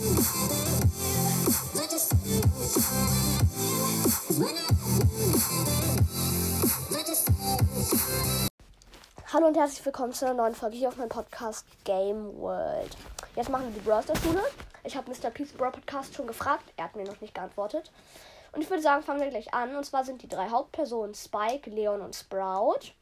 [0.00, 0.08] Hallo
[9.46, 12.96] und herzlich willkommen zu einer neuen Folge hier auf meinem Podcast Game World.
[13.36, 14.40] Jetzt machen wir die Browser Schule.
[14.84, 15.28] Ich habe Mr.
[15.28, 17.92] Peace Bro Podcast schon gefragt, er hat mir noch nicht geantwortet.
[18.52, 19.76] Und ich würde sagen, fangen wir gleich an.
[19.76, 22.94] Und zwar sind die drei Hauptpersonen Spike, Leon und Sprout.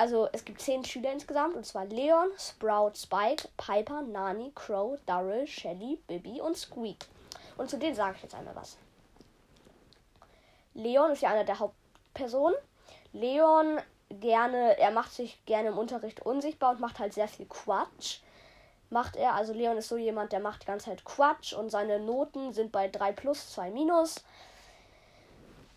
[0.00, 5.46] Also es gibt zehn Schüler insgesamt und zwar Leon, Sprout, Spike, Piper, Nani, Crow, Daryl,
[5.46, 7.04] Shelly, Bibi und Squeak.
[7.58, 8.78] Und zu denen sage ich jetzt einmal was.
[10.72, 12.56] Leon ist ja einer der Hauptpersonen.
[13.12, 13.78] Leon
[14.08, 18.20] gerne, er macht sich gerne im Unterricht unsichtbar und macht halt sehr viel Quatsch.
[18.88, 22.00] Macht er, also Leon ist so jemand, der macht die ganze Zeit Quatsch und seine
[22.00, 24.24] Noten sind bei 3 plus, 2 minus.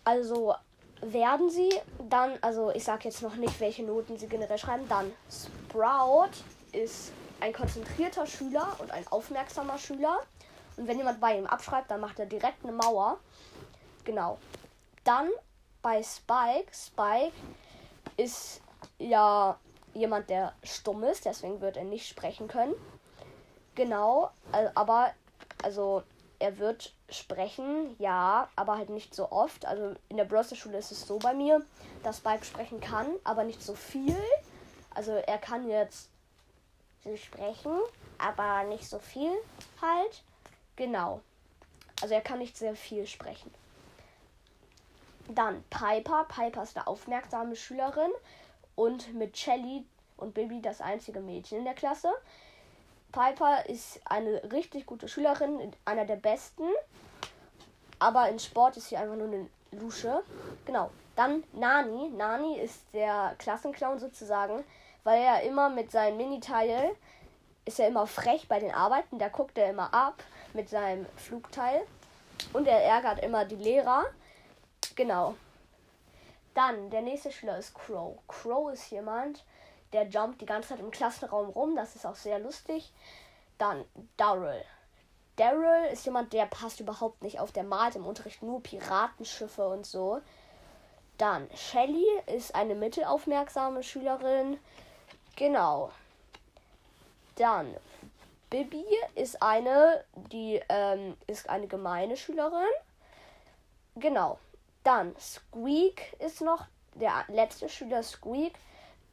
[0.02, 0.54] Also
[1.12, 1.70] werden sie
[2.08, 6.30] dann, also ich sage jetzt noch nicht, welche Noten sie generell schreiben, dann Sprout
[6.72, 10.20] ist ein konzentrierter Schüler und ein aufmerksamer Schüler.
[10.76, 13.18] Und wenn jemand bei ihm abschreibt, dann macht er direkt eine Mauer.
[14.04, 14.38] Genau.
[15.04, 15.28] Dann
[15.82, 16.72] bei Spike.
[16.72, 17.32] Spike
[18.16, 18.60] ist
[18.98, 19.58] ja
[19.92, 22.74] jemand, der stumm ist, deswegen wird er nicht sprechen können.
[23.74, 24.30] Genau,
[24.74, 25.12] aber
[25.62, 26.02] also
[26.44, 29.64] er wird sprechen, ja, aber halt nicht so oft.
[29.64, 31.64] Also in der Browser-Schule ist es so bei mir,
[32.02, 34.14] dass Spike sprechen kann, aber nicht so viel.
[34.94, 36.10] Also er kann jetzt
[37.16, 37.72] sprechen,
[38.18, 39.30] aber nicht so viel
[39.80, 40.22] halt.
[40.76, 41.22] Genau.
[42.02, 43.50] Also er kann nicht sehr viel sprechen.
[45.28, 46.26] Dann Piper.
[46.28, 48.10] Piper ist eine aufmerksame Schülerin
[48.74, 49.86] und mit Shelly
[50.18, 52.12] und Bibi das einzige Mädchen in der Klasse.
[53.14, 56.64] Piper ist eine richtig gute Schülerin, einer der besten.
[58.00, 60.24] Aber in Sport ist sie einfach nur eine Lusche.
[60.66, 60.90] Genau.
[61.14, 62.10] Dann Nani.
[62.10, 64.64] Nani ist der Klassenclown sozusagen,
[65.04, 66.90] weil er immer mit seinem Miniteil
[67.64, 69.20] ist er immer frech bei den Arbeiten.
[69.20, 71.82] Da guckt er immer ab mit seinem Flugteil.
[72.52, 74.06] Und er ärgert immer die Lehrer.
[74.96, 75.36] Genau.
[76.52, 78.18] Dann, der nächste Schüler ist Crow.
[78.26, 79.44] Crow ist jemand,
[79.94, 81.76] der jumpt die ganze Zeit im Klassenraum rum.
[81.76, 82.92] Das ist auch sehr lustig.
[83.58, 83.84] Dann
[84.16, 84.62] Daryl.
[85.36, 87.52] Daryl ist jemand, der passt überhaupt nicht auf.
[87.52, 90.20] Der malt im Unterricht nur Piratenschiffe und so.
[91.16, 94.58] Dann Shelly ist eine mittelaufmerksame Schülerin.
[95.36, 95.92] Genau.
[97.36, 97.74] Dann
[98.50, 98.84] Bibi
[99.14, 102.66] ist eine, die ähm, ist eine gemeine Schülerin.
[103.94, 104.38] Genau.
[104.82, 108.02] Dann Squeak ist noch der letzte Schüler.
[108.02, 108.54] Squeak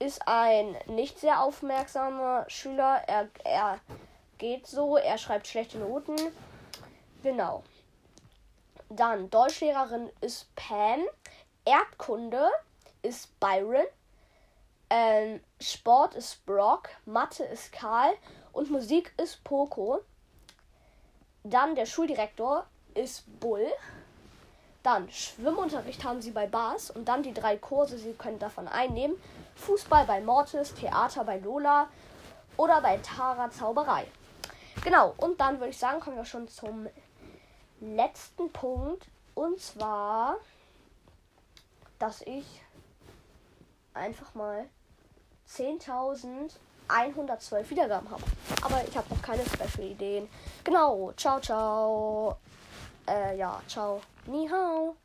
[0.02, 3.04] ist ein nicht sehr aufmerksamer Schüler.
[3.08, 3.80] Er, er
[4.40, 6.16] geht so, er schreibt schlechte Noten.
[7.22, 7.64] Genau.
[8.90, 11.02] Dann Deutschlehrerin ist Pam.
[11.66, 12.50] Erdkunde
[13.04, 13.86] ist Byron.
[14.90, 16.90] Ähm, Sport ist Brock.
[17.06, 18.14] Mathe ist Karl.
[18.54, 20.02] Und Musik ist Poco.
[21.44, 23.68] Dann der Schuldirektor ist Bull.
[24.84, 29.16] Dann Schwimmunterricht haben sie bei Bars und dann die drei Kurse, sie können davon einnehmen.
[29.56, 31.88] Fußball bei Mortis, Theater bei Lola
[32.58, 34.08] oder bei Tara Zauberei.
[34.84, 36.88] Genau, und dann würde ich sagen, kommen wir schon zum
[37.80, 39.06] letzten Punkt.
[39.36, 40.38] Und zwar,
[42.00, 42.64] dass ich
[43.94, 44.68] einfach mal
[45.48, 48.24] 10.112 Wiedergaben habe.
[48.64, 50.28] Aber ich habe noch keine Special-Ideen.
[50.64, 52.38] Genau, ciao, ciao.
[53.08, 54.02] Äh, ja, ciao.
[54.26, 54.96] 你好。